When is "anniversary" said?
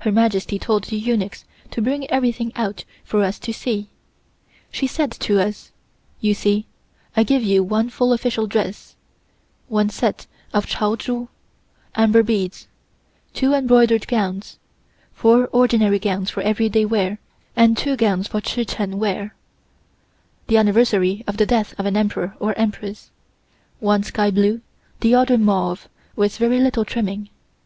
20.58-21.24